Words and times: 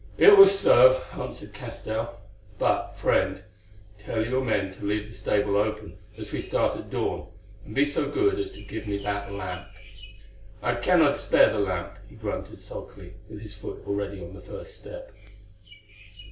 "It 0.17 0.35
will 0.35 0.47
serve," 0.47 0.99
answered 1.13 1.53
Castell; 1.53 2.19
"but, 2.57 2.93
friend, 2.97 3.43
tell 3.99 4.25
your 4.25 4.43
men 4.43 4.73
to 4.73 4.83
leave 4.83 5.07
the 5.07 5.13
stable 5.13 5.55
open, 5.57 5.99
as 6.17 6.31
we 6.31 6.39
start 6.41 6.75
at 6.75 6.89
dawn, 6.89 7.27
and 7.63 7.75
be 7.75 7.85
so 7.85 8.09
good 8.09 8.39
as 8.39 8.49
to 8.53 8.63
give 8.63 8.87
me 8.87 8.97
that 9.03 9.31
lamp." 9.31 9.67
"I 10.63 10.73
cannot 10.73 11.17
spare 11.17 11.51
the 11.53 11.59
lamp," 11.59 11.99
he 12.09 12.15
grunted 12.15 12.57
sulkily, 12.59 13.13
with 13.29 13.41
his 13.41 13.53
foot 13.53 13.83
already 13.85 14.19
on 14.23 14.33
the 14.33 14.41
first 14.41 14.75
step. 14.79 15.11